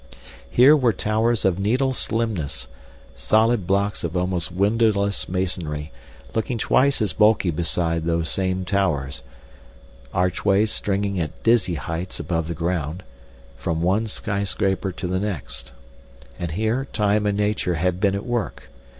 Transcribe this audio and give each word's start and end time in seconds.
Here 0.49 0.75
were 0.75 0.93
towers 0.93 1.45
of 1.45 1.59
needle 1.59 1.93
slimness, 1.93 2.65
solid 3.13 3.67
blocks 3.67 4.03
of 4.03 4.17
almost 4.17 4.51
windowless 4.51 5.29
masonry 5.29 5.91
looking 6.33 6.57
twice 6.57 7.03
as 7.03 7.13
bulky 7.13 7.51
beside 7.51 8.05
those 8.05 8.27
same 8.27 8.65
towers, 8.65 9.21
archways 10.11 10.71
stringing 10.71 11.19
at 11.19 11.43
dizzy 11.43 11.75
heights 11.75 12.19
above 12.19 12.47
the 12.47 12.55
ground 12.55 13.03
from 13.55 13.83
one 13.83 14.07
skyscraper 14.07 14.91
to 14.91 15.05
the 15.05 15.19
next. 15.19 15.71
And 16.39 16.49
here 16.49 16.87
time 16.91 17.27
and 17.27 17.37
nature 17.37 17.75
had 17.75 17.99
been 17.99 18.15
at 18.15 18.25
work. 18.25 18.71